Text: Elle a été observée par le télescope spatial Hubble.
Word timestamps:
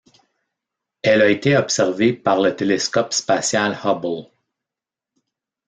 Elle 1.03 1.21
a 1.21 1.29
été 1.29 1.55
observée 1.55 2.11
par 2.11 2.39
le 2.41 2.55
télescope 2.55 3.13
spatial 3.13 3.77
Hubble. 3.85 4.31